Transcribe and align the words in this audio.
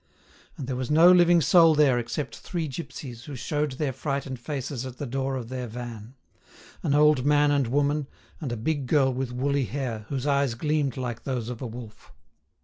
And 0.57 0.65
there 0.65 0.75
was 0.75 0.89
no 0.89 1.11
living 1.11 1.41
soul 1.41 1.75
there 1.75 1.99
excepting 1.99 2.41
three 2.41 2.67
gipsies 2.67 3.25
who 3.25 3.35
showed 3.35 3.73
their 3.73 3.93
frightened 3.93 4.39
faces 4.39 4.83
at 4.83 4.97
the 4.97 5.05
door 5.05 5.35
of 5.35 5.49
their 5.49 5.67
van—an 5.67 6.95
old 6.95 7.23
man 7.23 7.51
and 7.51 7.67
woman, 7.67 8.07
and 8.39 8.51
a 8.51 8.57
big 8.57 8.87
girl 8.87 9.13
with 9.13 9.31
woolly 9.31 9.65
hair, 9.65 10.07
whose 10.09 10.25
eyes 10.25 10.55
gleamed 10.55 10.97
like 10.97 11.23
those 11.23 11.49
of 11.49 11.61
a 11.61 11.67
wolf. 11.67 12.11